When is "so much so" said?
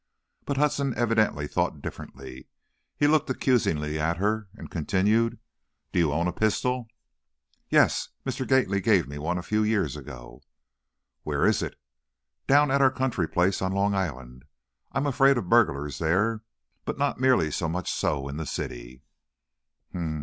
17.51-18.27